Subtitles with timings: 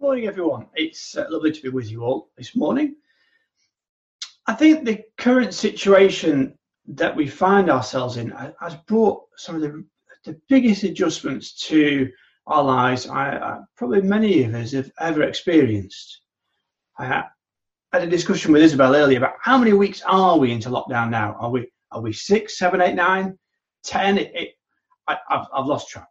[0.00, 0.66] Morning, everyone.
[0.76, 2.94] It's uh, lovely to be with you all this morning.
[4.46, 9.84] I think the current situation that we find ourselves in has brought some of the,
[10.24, 12.08] the biggest adjustments to
[12.46, 16.20] our lives I, I, probably many of us have ever experienced.
[16.96, 17.24] I
[17.92, 21.34] had a discussion with Isabel earlier about how many weeks are we into lockdown now?
[21.40, 23.36] Are we are we six, seven, eight, nine,
[23.82, 24.16] ten?
[24.16, 24.48] It, it,
[25.08, 26.06] I, have I've lost track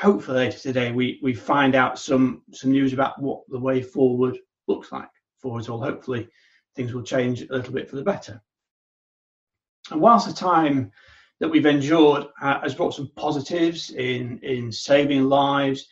[0.00, 4.38] hopefully later today we, we find out some some news about what the way forward
[4.66, 5.08] looks like
[5.38, 5.82] for us all.
[5.82, 6.28] Hopefully
[6.74, 8.42] things will change a little bit for the better.
[9.90, 10.90] And whilst the time
[11.40, 15.86] that we've endured uh, has brought some positives in in saving lives,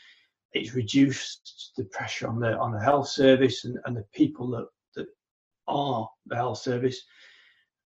[0.52, 4.66] it's reduced the pressure on the on the health service and, and the people that,
[4.94, 5.06] that
[5.66, 7.02] are the health service.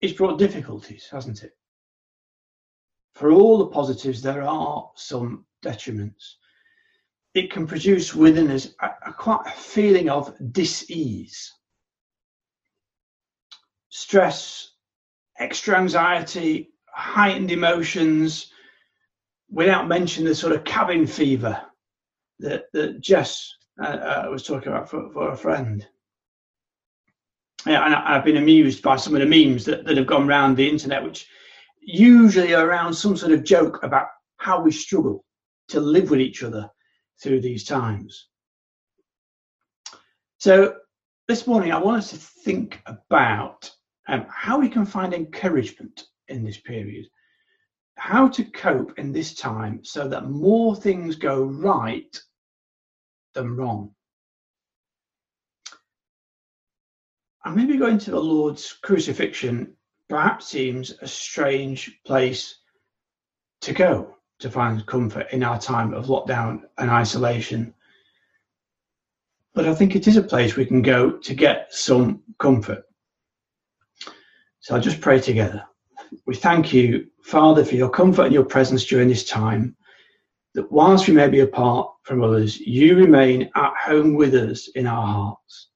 [0.00, 1.52] It's brought difficulties, hasn't it?
[3.14, 6.34] For all the positives, there are some detriments.
[7.34, 11.52] It can produce within us a, a quite a feeling of dis-ease,
[13.88, 14.70] stress,
[15.38, 18.52] extra anxiety, heightened emotions,
[19.50, 21.60] without mentioning the sort of cabin fever
[22.38, 23.52] that, that Jess
[23.82, 25.86] uh, uh, was talking about for, for a friend.
[27.66, 30.28] Yeah, and I, have been amused by some of the memes that, that have gone
[30.28, 31.26] around the internet, which
[31.80, 35.24] usually are around some sort of joke about how we struggle
[35.68, 36.70] to live with each other
[37.22, 38.28] through these times.
[40.38, 40.76] So,
[41.26, 43.70] this morning I want us to think about
[44.08, 47.06] um, how we can find encouragement in this period,
[47.96, 52.14] how to cope in this time so that more things go right
[53.32, 53.94] than wrong.
[57.44, 59.76] And maybe going to the Lord's crucifixion
[60.08, 62.58] perhaps seems a strange place
[63.62, 67.72] to go to find comfort in our time of lockdown and isolation.
[69.54, 72.84] But I think it is a place we can go to get some comfort.
[74.60, 75.64] So I'll just pray together.
[76.26, 79.76] We thank you, Father, for your comfort and your presence during this time,
[80.54, 84.86] that whilst we may be apart from others, you remain at home with us in
[84.86, 85.70] our hearts.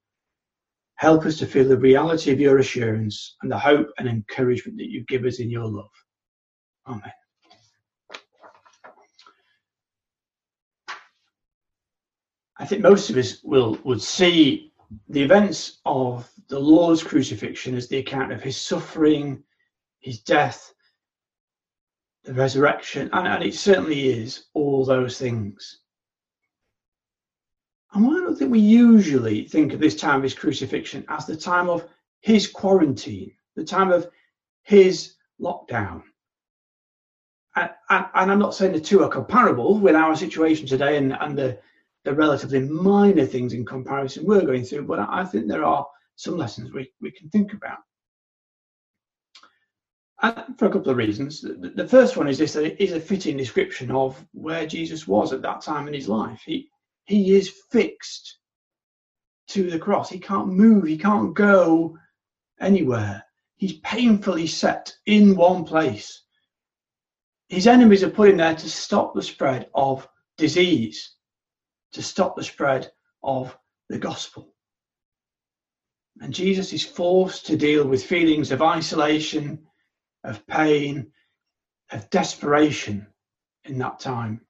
[0.97, 4.91] Help us to feel the reality of your assurance and the hope and encouragement that
[4.91, 5.91] you give us in your love.
[6.87, 7.13] Amen.
[12.59, 14.73] I think most of us will would see
[15.09, 19.43] the events of the Lord's crucifixion as the account of his suffering,
[20.01, 20.73] his death,
[22.25, 25.81] the resurrection, and, and it certainly is all those things.
[27.93, 31.37] And I don't think we usually think of this time of his crucifixion as the
[31.37, 31.89] time of
[32.21, 34.11] his quarantine, the time of
[34.63, 36.03] his lockdown.
[37.57, 41.17] And, and, and I'm not saying the two are comparable with our situation today and,
[41.21, 41.59] and the
[42.15, 45.87] relatively minor things in comparison we're going through, but I think there are
[46.17, 47.79] some lessons we, we can think about.
[50.21, 51.41] And for a couple of reasons.
[51.41, 55.07] The, the first one is this that it is a fitting description of where Jesus
[55.07, 56.43] was at that time in his life.
[56.45, 56.69] He,
[57.05, 58.39] he is fixed
[59.49, 60.11] to the cross.
[60.11, 61.97] He can't move, he can't go
[62.61, 63.25] anywhere.
[63.57, 66.23] He's painfully set in one place.
[67.49, 71.15] His enemies are put in there to stop the spread of disease,
[71.93, 72.91] to stop the spread
[73.23, 73.57] of
[73.89, 74.55] the gospel.
[76.21, 79.67] And Jesus is forced to deal with feelings of isolation,
[80.25, 81.13] of pain,
[81.91, 83.07] of desperation
[83.65, 84.41] in that time.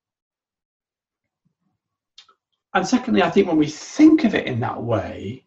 [2.75, 5.45] And secondly, I think when we think of it in that way,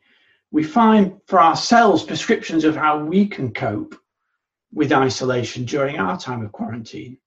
[0.51, 3.95] we find for ourselves prescriptions of how we can cope
[4.73, 7.17] with isolation during our time of quarantine.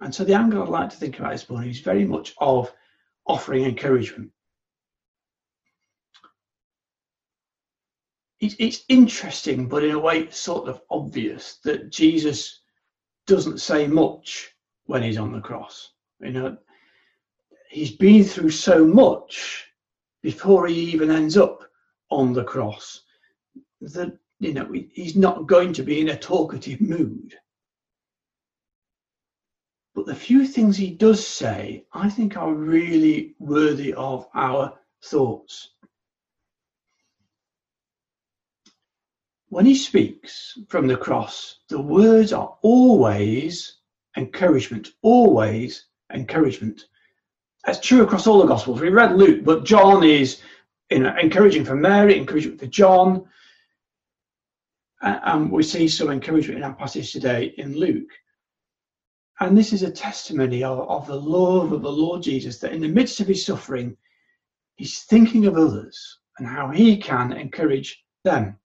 [0.00, 2.72] And so the angle I'd like to think about this morning is very much of
[3.28, 4.30] offering encouragement.
[8.40, 12.60] It's, it's interesting, but in a way, sort of obvious that Jesus
[13.26, 14.54] doesn't say much
[14.86, 15.92] when he's on the cross.
[16.20, 16.56] You know,
[17.70, 19.66] he's been through so much
[20.22, 21.62] before he even ends up
[22.10, 23.02] on the cross
[23.80, 27.34] that you know he's not going to be in a talkative mood
[29.98, 35.70] but the few things he does say, I think, are really worthy of our thoughts.
[39.48, 43.78] When he speaks from the cross, the words are always
[44.16, 46.84] encouragement, always encouragement.
[47.66, 48.80] That's true across all the Gospels.
[48.80, 50.40] We read Luke, but John is
[50.92, 53.24] you know, encouraging for Mary, encouragement for John.
[55.02, 58.12] And we see some encouragement in our passage today in Luke.
[59.40, 62.80] And this is a testimony of, of the love of the Lord Jesus that in
[62.80, 63.96] the midst of his suffering,
[64.76, 68.58] he's thinking of others and how he can encourage them.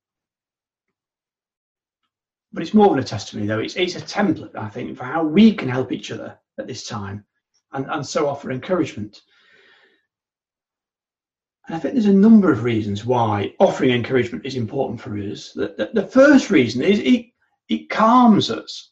[2.52, 3.60] But it's more than a testimony, though.
[3.60, 6.88] It's, it's a template, I think, for how we can help each other at this
[6.88, 7.26] time
[7.74, 9.22] and, and so offer encouragement.
[11.68, 15.52] And I think there's a number of reasons why offering encouragement is important for us.
[15.54, 17.28] The, the, the first reason is it,
[17.70, 18.92] it calms us.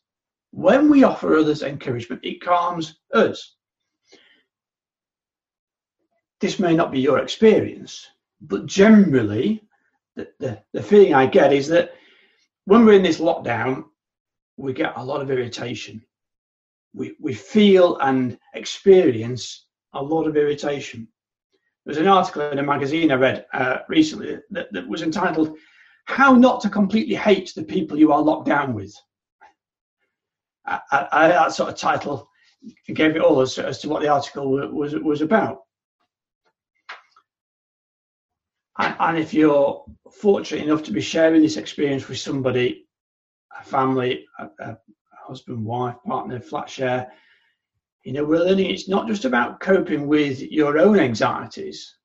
[0.51, 3.55] When we offer others encouragement, it calms us.
[6.39, 8.07] This may not be your experience,
[8.41, 9.63] but generally,
[10.15, 11.93] the, the, the feeling I get is that
[12.65, 13.85] when we're in this lockdown,
[14.57, 16.03] we get a lot of irritation.
[16.93, 21.07] We, we feel and experience a lot of irritation.
[21.85, 25.57] There's an article in a magazine I read uh, recently that, that was entitled
[26.05, 28.93] "How Not to Completely Hate the People You Are Locked Down With."
[30.65, 32.29] I, I, that sort of title
[32.93, 35.61] gave it all as, as to what the article was was about.
[38.77, 42.87] And, and if you're fortunate enough to be sharing this experience with somebody,
[43.59, 44.77] a family, a, a
[45.27, 47.11] husband, wife, partner, flat share,
[48.03, 51.97] you know, we're learning it's not just about coping with your own anxieties,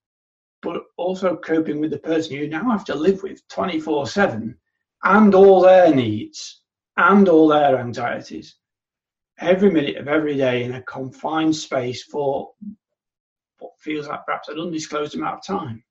[0.62, 4.56] but also coping with the person you now have to live with 24 7
[5.04, 6.62] and all their needs
[6.96, 8.56] and all their anxieties
[9.38, 12.52] every minute of every day in a confined space for
[13.58, 15.82] what feels like perhaps an undisclosed amount of time.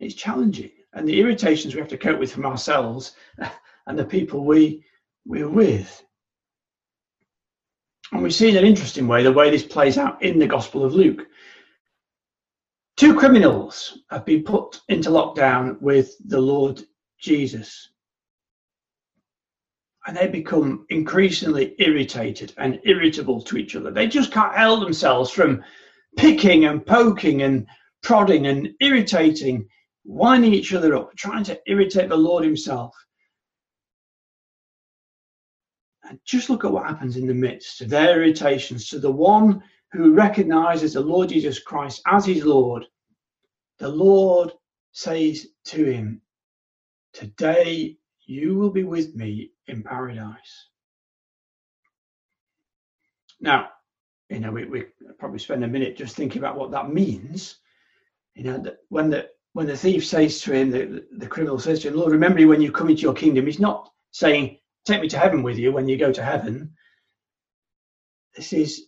[0.00, 3.12] It's challenging, and the irritations we have to cope with from ourselves
[3.86, 4.84] and the people we
[5.26, 6.02] we're with
[8.12, 10.84] and we see in an interesting way the way this plays out in the Gospel
[10.84, 11.26] of Luke.
[12.96, 16.82] Two criminals have been put into lockdown with the Lord
[17.18, 17.90] Jesus.
[20.10, 23.92] And they become increasingly irritated and irritable to each other.
[23.92, 25.62] They just can't help themselves from
[26.16, 27.64] picking and poking and
[28.02, 29.68] prodding and irritating,
[30.04, 32.92] winding each other up, trying to irritate the Lord Himself.
[36.02, 39.62] And just look at what happens in the midst of their irritations to the one
[39.92, 42.84] who recognizes the Lord Jesus Christ as his Lord.
[43.78, 44.50] The Lord
[44.90, 46.20] says to him,
[47.12, 47.99] Today
[48.30, 50.68] you will be with me in paradise.
[53.40, 53.70] Now,
[54.28, 54.84] you know, we, we
[55.18, 57.56] probably spend a minute just thinking about what that means.
[58.34, 61.80] You know, that when the when the thief says to him, the, the criminal says
[61.80, 65.08] to him, Lord, remember when you come into your kingdom, he's not saying, take me
[65.08, 66.72] to heaven with you when you go to heaven.
[68.36, 68.86] This is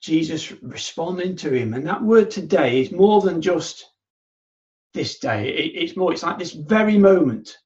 [0.00, 1.74] Jesus responding to him.
[1.74, 3.84] And that word today is more than just
[4.94, 5.50] this day.
[5.50, 7.58] It, it's more, it's like this very moment.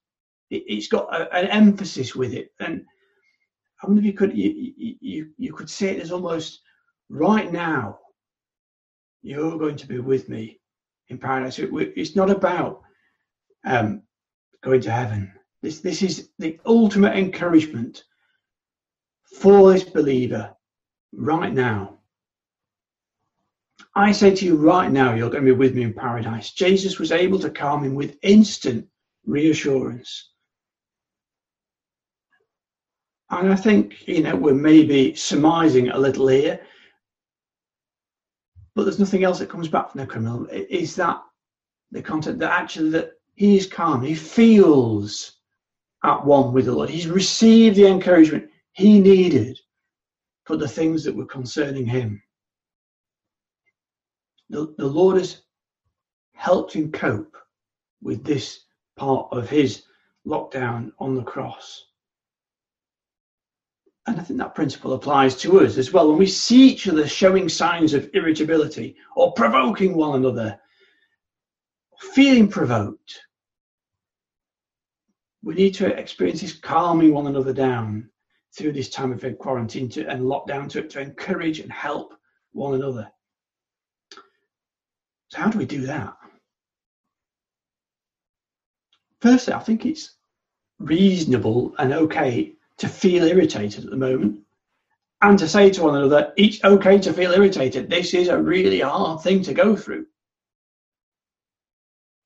[0.49, 2.51] It, has got a, an emphasis with it.
[2.59, 2.85] And
[3.81, 6.61] I wonder if you could, you, you, you could say it as almost
[7.09, 7.99] right now,
[9.21, 10.59] you're going to be with me
[11.09, 11.59] in paradise.
[11.59, 12.81] It, it's not about
[13.65, 14.03] um,
[14.61, 15.31] going to heaven.
[15.61, 18.03] This, this is the ultimate encouragement
[19.39, 20.55] for this believer
[21.13, 21.99] right now.
[23.95, 26.51] I say to you right now, you're going to be with me in paradise.
[26.51, 28.87] Jesus was able to calm him with instant
[29.25, 30.29] reassurance.
[33.31, 36.59] And I think, you know, we're maybe surmising a little here,
[38.75, 40.47] but there's nothing else that comes back from the criminal.
[40.47, 41.21] Is that
[41.91, 45.37] the content that actually that he is calm, he feels
[46.03, 46.89] at one with the Lord.
[46.89, 49.59] He's received the encouragement he needed
[50.45, 52.21] for the things that were concerning him.
[54.49, 55.41] The, the Lord has
[56.33, 57.37] helped him cope
[58.01, 58.61] with this
[58.95, 59.83] part of his
[60.25, 61.85] lockdown on the cross.
[64.07, 66.09] And I think that principle applies to us as well.
[66.09, 70.59] When we see each other showing signs of irritability or provoking one another,
[72.13, 73.19] feeling provoked,
[75.43, 78.09] we need to experience this calming one another down
[78.57, 82.13] through this time of quarantine to, and lockdown to, to encourage and help
[82.51, 83.09] one another.
[85.29, 86.15] So, how do we do that?
[89.21, 90.15] Firstly, I think it's
[90.79, 94.39] reasonable and okay to feel irritated at the moment
[95.21, 97.89] and to say to one another, it's okay to feel irritated.
[97.89, 100.05] This is a really hard thing to go through.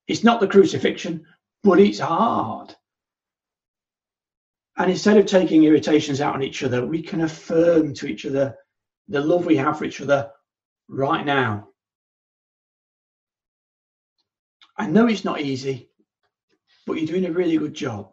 [0.07, 1.25] It's not the crucifixion,
[1.63, 2.75] but it's hard.
[4.77, 8.55] And instead of taking irritations out on each other, we can affirm to each other
[9.07, 10.31] the love we have for each other
[10.87, 11.69] right now.
[14.77, 15.89] I know it's not easy,
[16.85, 18.12] but you're doing a really good job.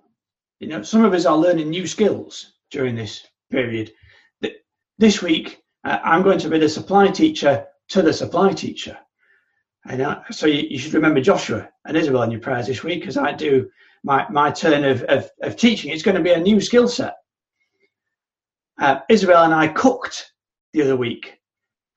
[0.60, 3.92] You know, some of us are learning new skills during this period.
[4.98, 8.98] This week, uh, I'm going to be the supply teacher to the supply teacher.
[9.86, 13.06] And uh, so you, you, should remember Joshua and Isabel in your prayers this week
[13.06, 13.70] as I do
[14.04, 15.90] my, my turn of, of, of teaching.
[15.90, 17.16] It's going to be a new skill set.
[18.78, 20.32] Uh, Isabel and I cooked
[20.74, 21.38] the other week.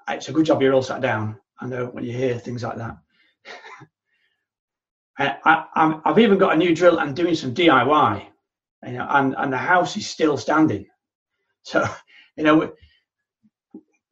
[0.08, 1.38] It's a good job you're all sat down.
[1.60, 2.98] I know when you hear things like that.
[5.46, 8.28] I, have even got a new drill and doing some DIY,
[8.86, 10.86] you know, and, and the house is still standing.
[11.64, 11.88] So,
[12.38, 12.74] you know,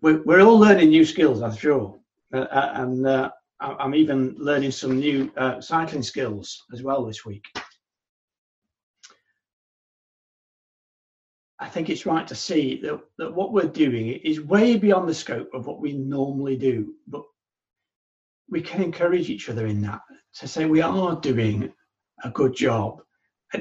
[0.02, 2.00] we're, we're all learning new skills, I'm sure.
[2.34, 7.26] Uh, uh and uh, I'm even learning some new uh, cycling skills as well this
[7.26, 7.46] week.
[11.60, 15.14] I think it's right to see that, that what we're doing is way beyond the
[15.14, 17.22] scope of what we normally do, but
[18.50, 20.02] we can encourage each other in that
[20.36, 21.72] to say we are doing
[22.24, 23.02] a good job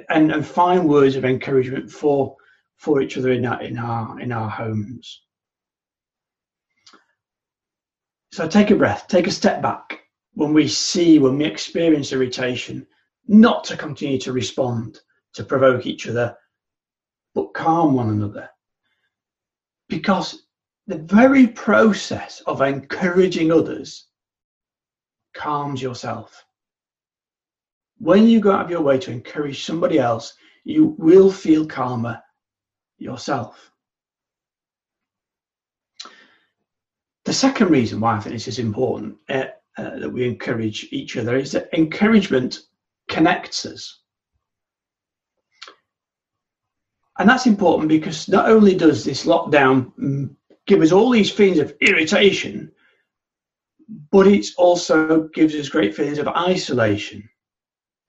[0.09, 2.37] and, and find words of encouragement for
[2.77, 5.23] for each other in our in our in our homes.
[8.33, 10.01] So take a breath, take a step back
[10.35, 12.87] when we see, when we experience irritation,
[13.27, 15.01] not to continue to respond,
[15.35, 16.37] to provoke each other,
[17.35, 18.49] but calm one another.
[19.89, 20.45] Because
[20.87, 24.07] the very process of encouraging others
[25.35, 26.45] calms yourself.
[28.01, 32.23] When you go out of your way to encourage somebody else, you will feel calmer
[32.99, 33.71] yourself.
[37.27, 39.45] The second reason why I think this is important uh,
[39.77, 42.61] uh, that we encourage each other is that encouragement
[43.09, 44.01] connects us.
[47.19, 50.35] And that's important because not only does this lockdown mm,
[50.67, 52.73] give us all these feelings of irritation,
[54.11, 57.30] but it also gives us great feelings of isolation.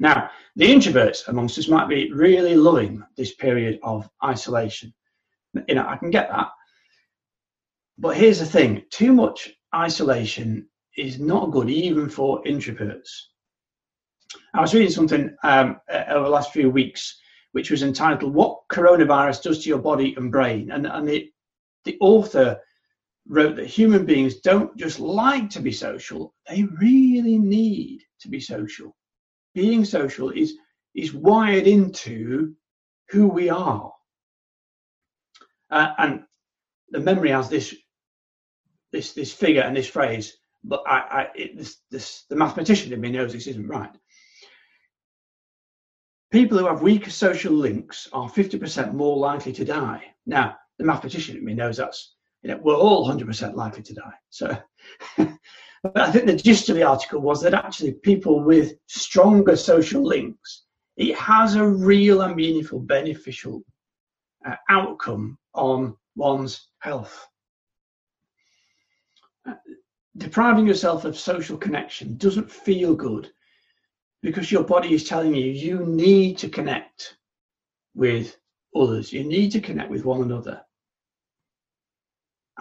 [0.02, 4.92] Now, the introverts amongst us might be really loving this period of isolation.
[5.68, 6.48] You know, I can get that.
[8.00, 10.68] But here's the thing too much isolation
[10.98, 13.10] is not good, even for introverts.
[14.56, 15.80] I was reading something um,
[16.10, 17.20] over the last few weeks,
[17.52, 20.72] which was entitled What Coronavirus Does to Your Body and Brain.
[20.72, 21.30] And, and the,
[21.86, 22.60] the author
[23.28, 28.40] wrote that human beings don't just like to be social, they really need to be
[28.40, 28.96] social.
[29.54, 30.56] Being social is,
[30.96, 32.56] is wired into
[33.10, 33.92] who we are.
[35.70, 36.24] Uh, and
[36.90, 37.76] the memory has this
[38.92, 43.00] this this figure and this phrase, but I, I it, this, this the mathematician in
[43.00, 43.92] me knows this isn't right.
[46.30, 50.02] People who have weaker social links are 50% more likely to die.
[50.26, 54.14] Now, the mathematician in me knows that's you know we're all 100% likely to die.
[54.30, 54.58] So,
[55.84, 60.04] but I think the gist of the article was that actually people with stronger social
[60.04, 60.64] links,
[60.98, 63.64] it has a real and meaningful beneficial
[64.46, 67.28] uh, outcome on one's health
[70.18, 73.32] depriving yourself of social connection doesn't feel good
[74.22, 77.18] because your body is telling you you need to connect
[77.96, 78.38] with
[78.76, 79.12] others.
[79.12, 80.62] You need to connect with one another.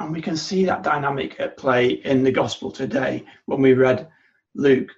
[0.01, 4.09] And we can see that dynamic at play in the gospel today when we read
[4.55, 4.89] Luke.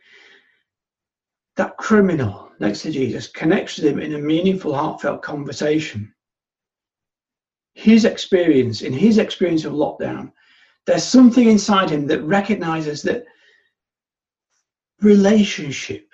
[1.56, 6.14] That criminal next to Jesus connects with him in a meaningful, heartfelt conversation.
[7.74, 10.30] His experience, in his experience of lockdown,
[10.86, 13.24] there's something inside him that recognizes that
[15.00, 16.08] relationship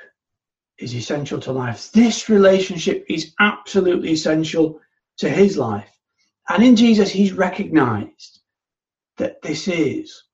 [0.79, 1.93] is essential to life.
[1.93, 4.81] This relationship is absolutely essential
[5.19, 5.91] to his life.
[6.49, 8.38] And in Jesus, he's recognized
[9.19, 10.25] that this is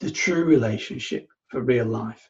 [0.00, 2.28] the true relationship for real life.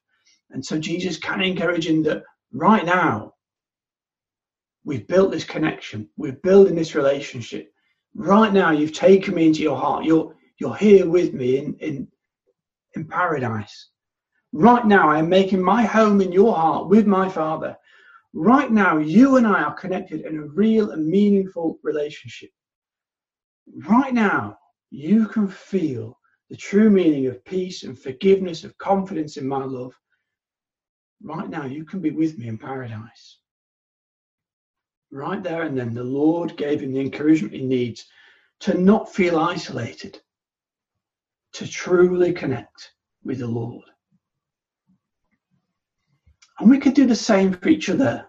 [0.50, 3.34] And so Jesus can encourage him that right now,
[4.84, 7.72] we've built this connection, we're building this relationship.
[8.14, 10.04] Right now, you've taken me into your heart.
[10.04, 12.08] You're, you're here with me in, in,
[12.94, 13.90] in paradise.
[14.52, 17.76] Right now, I am making my home in your heart with my Father.
[18.32, 22.50] Right now, you and I are connected in a real and meaningful relationship.
[23.88, 24.56] Right now,
[24.90, 26.18] you can feel
[26.50, 29.94] the true meaning of peace and forgiveness, of confidence in my love.
[31.22, 33.38] Right now, you can be with me in paradise.
[35.10, 38.06] Right there and then, the Lord gave him the encouragement he needs
[38.60, 40.20] to not feel isolated,
[41.52, 42.92] to truly connect
[43.24, 43.84] with the Lord.
[46.58, 48.26] And we could do the same for each other.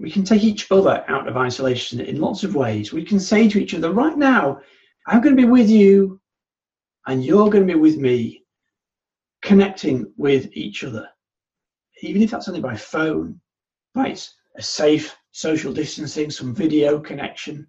[0.00, 2.92] We can take each other out of isolation in lots of ways.
[2.92, 4.60] We can say to each other, right now,
[5.06, 6.20] I'm going to be with you,
[7.06, 8.44] and you're going to be with me,
[9.42, 11.08] connecting with each other.
[12.02, 13.40] Even if that's only by phone,
[13.94, 14.16] by
[14.56, 17.66] a safe social distancing, some video connection,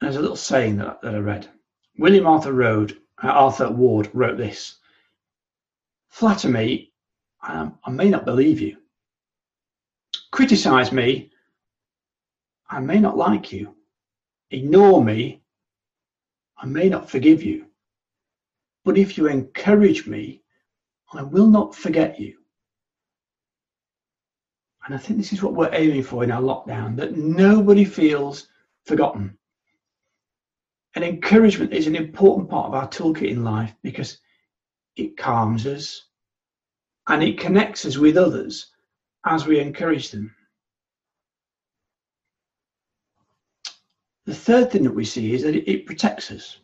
[0.00, 1.48] there's a little saying that, that I read.
[1.98, 4.76] William Arthur, Road, uh, Arthur Ward wrote this
[6.08, 6.92] Flatter me,
[7.42, 8.76] I may not believe you.
[10.30, 11.30] Criticize me,
[12.70, 13.74] I may not like you.
[14.50, 15.42] Ignore me,
[16.56, 17.66] I may not forgive you.
[18.84, 20.42] But if you encourage me,
[21.12, 22.38] I will not forget you.
[24.84, 28.48] And I think this is what we're aiming for in our lockdown that nobody feels
[28.86, 29.36] forgotten.
[30.94, 34.18] And encouragement is an important part of our toolkit in life because
[34.96, 36.06] it calms us
[37.06, 38.72] and it connects us with others
[39.26, 40.34] as we encourage them.
[44.28, 46.58] The third thing that we see is that it, protects us.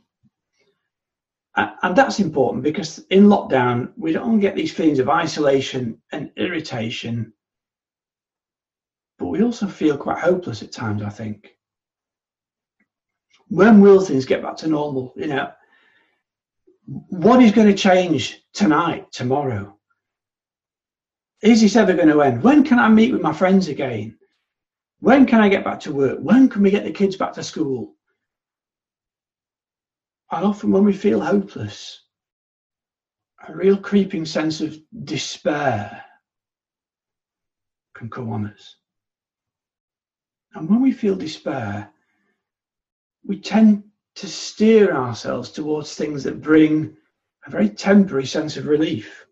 [1.56, 7.32] And that's important because in lockdown, we don't get these feelings of isolation and irritation,
[9.18, 11.56] but we also feel quite hopeless at times, I think.
[13.48, 15.14] When will things get back to normal?
[15.16, 15.52] You know,
[16.84, 19.74] what is going to change tonight, tomorrow?
[21.40, 22.42] Is this ever going to end?
[22.42, 24.18] When can I meet with my friends again?
[25.04, 26.18] When can I get back to work?
[26.18, 27.94] When can we get the kids back to school?
[30.32, 32.00] And often when we feel hopeless,
[33.46, 36.02] a real creeping sense of despair
[37.94, 38.76] can come on us.
[40.54, 41.90] And when we feel despair,
[43.26, 43.84] we tend
[44.14, 46.96] to steer ourselves towards things that bring
[47.46, 49.26] a very temporary sense of relief.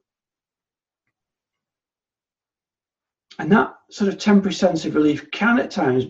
[3.38, 6.06] And that sort of temporary sense of relief can at times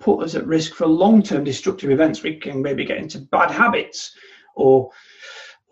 [0.00, 2.22] put us at risk for long term destructive events.
[2.22, 4.14] We can maybe get into bad habits
[4.54, 4.90] or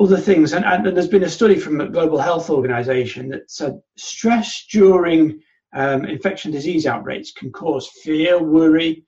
[0.01, 0.53] other things.
[0.53, 5.41] And, and, there's been a study from the Global Health Organization that said stress during
[5.75, 9.05] um, infection disease outbreaks can cause fear, worry,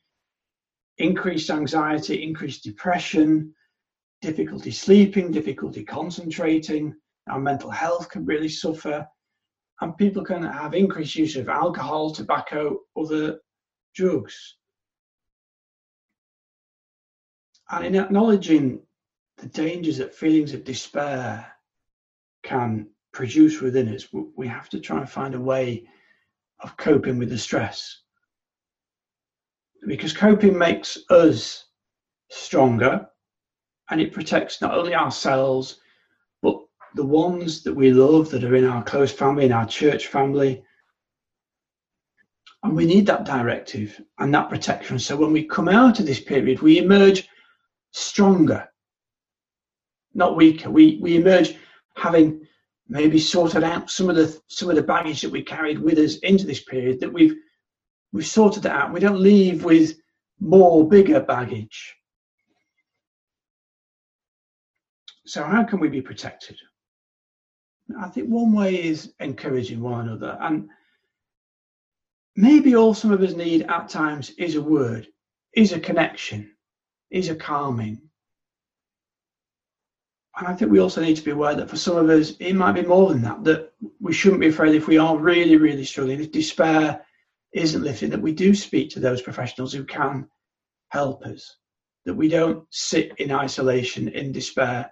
[0.98, 3.54] increased anxiety, increased depression,
[4.20, 6.94] difficulty sleeping, difficulty concentrating.
[7.28, 9.06] Our mental health can really suffer
[9.80, 13.38] and people can have increased use of alcohol, tobacco, other
[13.94, 14.56] drugs.
[17.70, 18.82] And in acknowledging
[19.38, 21.46] the dangers that feelings of despair
[22.42, 25.86] can produce within us, we have to try and find a way
[26.60, 28.02] of coping with the stress.
[29.86, 31.66] Because coping makes us
[32.30, 33.06] stronger
[33.88, 35.79] and it protects not only ourselves,
[36.94, 40.62] the ones that we love that are in our close family, in our church family.
[42.62, 44.98] And we need that directive and that protection.
[44.98, 47.28] So when we come out of this period, we emerge
[47.92, 48.68] stronger,
[50.14, 50.70] not weaker.
[50.70, 51.54] We, we emerge
[51.96, 52.46] having
[52.88, 56.16] maybe sorted out some of the some of the baggage that we carried with us
[56.18, 57.36] into this period that we've
[58.12, 58.92] we've sorted that out.
[58.92, 59.96] We don't leave with
[60.40, 61.94] more bigger baggage.
[65.24, 66.58] So how can we be protected?
[67.98, 70.36] I think one way is encouraging one another.
[70.40, 70.68] And
[72.36, 75.08] maybe all some of us need at times is a word,
[75.54, 76.52] is a connection,
[77.10, 78.00] is a calming.
[80.36, 82.54] And I think we also need to be aware that for some of us, it
[82.54, 85.84] might be more than that, that we shouldn't be afraid if we are really, really
[85.84, 87.04] struggling, if despair
[87.52, 90.28] isn't lifting, that we do speak to those professionals who can
[90.90, 91.56] help us,
[92.06, 94.90] that we don't sit in isolation, in despair,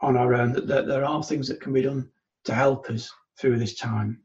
[0.00, 2.08] on our own, that, that there are things that can be done
[2.44, 4.20] to help us through this time.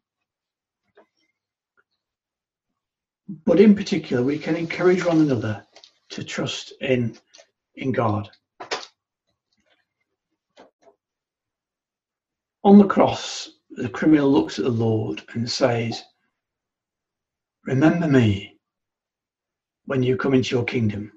[3.46, 5.66] But in particular, we can encourage one another
[6.10, 7.18] to trust in,
[7.76, 8.30] in God.
[12.64, 16.04] On the cross, the criminal looks at the Lord and says,
[17.66, 18.60] Remember me
[19.86, 21.12] when you come into your kingdom.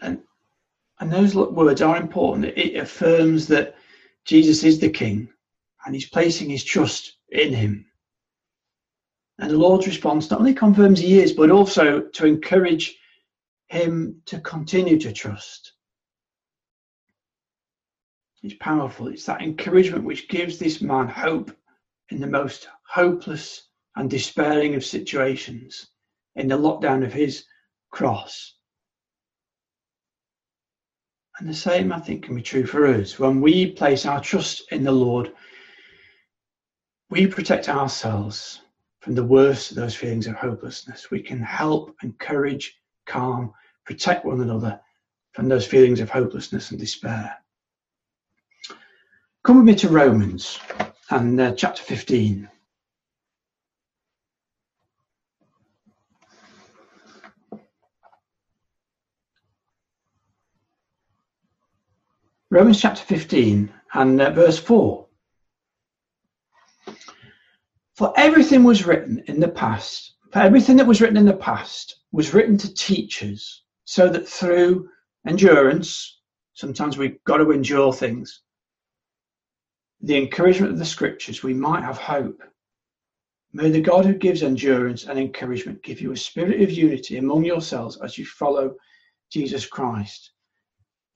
[0.00, 0.22] And
[1.02, 2.44] and those words are important.
[2.56, 3.74] It affirms that
[4.24, 5.28] Jesus is the King
[5.84, 7.86] and he's placing his trust in him.
[9.40, 12.96] And the Lord's response not only confirms he is, but also to encourage
[13.66, 15.72] him to continue to trust.
[18.44, 19.08] It's powerful.
[19.08, 21.50] It's that encouragement which gives this man hope
[22.10, 25.88] in the most hopeless and despairing of situations,
[26.36, 27.44] in the lockdown of his
[27.90, 28.54] cross.
[31.42, 33.18] And the same, I think, can be true for us.
[33.18, 35.32] When we place our trust in the Lord,
[37.10, 38.60] we protect ourselves
[39.00, 41.10] from the worst of those feelings of hopelessness.
[41.10, 43.52] We can help, encourage, calm,
[43.84, 44.78] protect one another
[45.32, 47.36] from those feelings of hopelessness and despair.
[49.42, 50.60] Come with me to Romans
[51.10, 52.48] and uh, chapter 15.
[62.52, 65.06] Romans chapter 15 and uh, verse 4.
[67.96, 72.00] For everything was written in the past, for everything that was written in the past
[72.12, 74.86] was written to teach us, so that through
[75.26, 76.20] endurance,
[76.52, 78.42] sometimes we've got to endure things,
[80.02, 82.42] the encouragement of the scriptures, we might have hope.
[83.54, 87.46] May the God who gives endurance and encouragement give you a spirit of unity among
[87.46, 88.74] yourselves as you follow
[89.30, 90.32] Jesus Christ.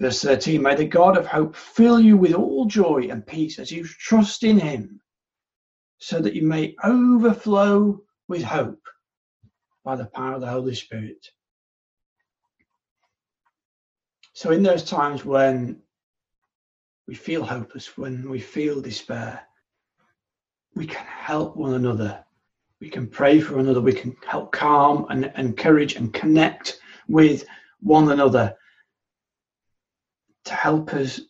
[0.01, 3.71] Verse 13 May the God of hope fill you with all joy and peace as
[3.71, 5.01] you trust in him,
[5.99, 8.83] so that you may overflow with hope
[9.85, 11.31] by the power of the Holy Spirit.
[14.35, 15.81] So, in those times when
[17.09, 19.41] we feel hopeless, when we feel despair,
[20.75, 22.23] we can help one another.
[22.81, 23.81] We can pray for another.
[23.81, 27.47] We can help calm and encourage and connect with
[27.81, 28.55] one another
[30.47, 31.21] to help us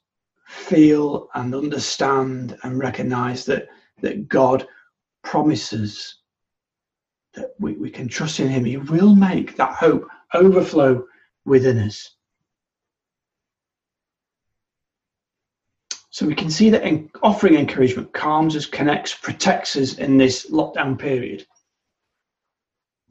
[0.47, 3.69] feel and understand and recognize that,
[4.01, 4.67] that God
[5.23, 6.19] promises
[7.35, 8.65] that we, we can trust in Him.
[8.65, 11.05] He will make that hope overflow
[11.45, 12.11] within us.
[16.11, 20.51] So we can see that in offering encouragement calms us, connects, protects us in this
[20.51, 21.47] lockdown period.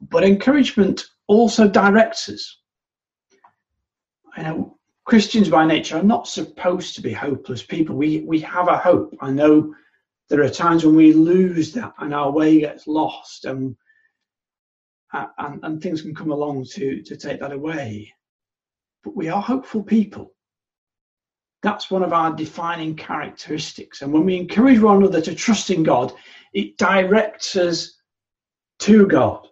[0.00, 2.58] But encouragement also directs us.
[4.36, 4.75] You know,
[5.06, 7.96] Christians by nature are not supposed to be hopeless people.
[7.96, 9.16] We we have a hope.
[9.20, 9.72] I know
[10.28, 13.76] there are times when we lose that and our way gets lost and
[15.12, 18.12] uh, and, and things can come along to, to take that away.
[19.04, 20.34] But we are hopeful people.
[21.62, 24.02] That's one of our defining characteristics.
[24.02, 26.12] And when we encourage one another to trust in God,
[26.52, 27.96] it directs us
[28.80, 29.46] to God.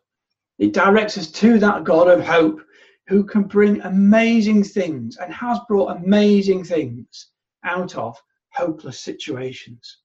[0.59, 2.61] It directs us to that God of hope
[3.07, 7.31] who can bring amazing things and has brought amazing things
[7.65, 9.99] out of hopeless situations.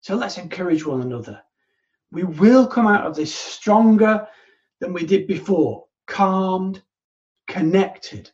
[0.00, 1.40] So let's encourage one another.
[2.10, 4.28] We will come out of this stronger
[4.80, 6.82] than we did before, calmed,
[7.48, 8.30] connected,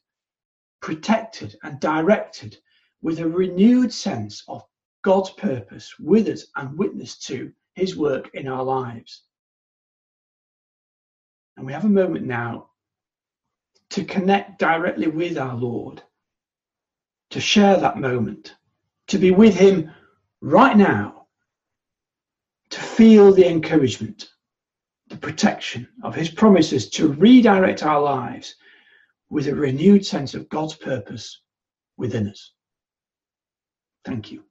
[0.81, 2.59] protected, and directed
[3.03, 4.64] with a renewed sense of
[5.03, 9.23] God's purpose with us and witness to his work in our lives.
[11.56, 12.70] And we have a moment now
[13.90, 16.02] to connect directly with our Lord,
[17.30, 18.54] to share that moment,
[19.08, 19.90] to be with Him
[20.40, 21.26] right now,
[22.70, 24.30] to feel the encouragement,
[25.08, 28.54] the protection of His promises to redirect our lives
[29.28, 31.40] with a renewed sense of God's purpose
[31.96, 32.52] within us.
[34.04, 34.44] Thank you.